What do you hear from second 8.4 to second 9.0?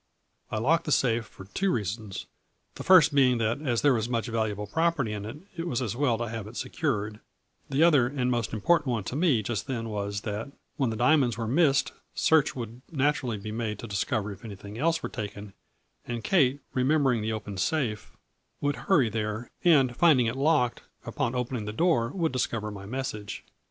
important